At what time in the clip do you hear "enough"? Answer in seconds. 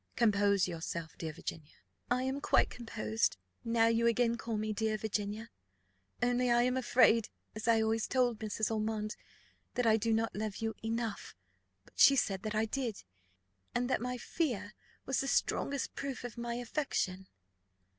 10.83-11.35